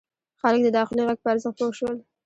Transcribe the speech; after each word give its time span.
خلک 0.41 0.61
د 0.65 0.69
داخلي 0.77 1.01
غږ 1.07 1.17
په 1.21 1.27
ارزښت 1.33 1.55
پوه 1.59 1.73
شول. 1.79 1.95